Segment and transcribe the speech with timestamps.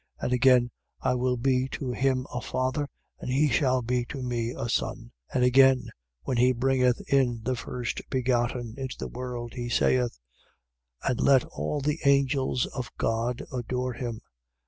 [0.19, 0.71] And again:
[1.01, 5.11] I will be to him a Father, and he shall be to me a Son?
[5.35, 5.35] 1:6.
[5.35, 5.89] And again,
[6.23, 10.17] when he bringeth in the first begotten into the world, he saith:
[11.03, 14.21] And let all the angels of God adore him.